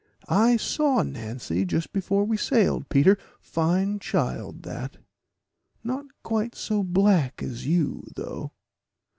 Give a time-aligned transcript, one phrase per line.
[0.27, 4.97] "I saw Nancy just before we sailed, Peter fine child that;
[5.83, 8.51] not quite so black as you, though."